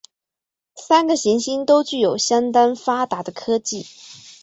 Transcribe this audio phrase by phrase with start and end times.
[0.73, 3.85] 三个行星都具有相当发达的科技。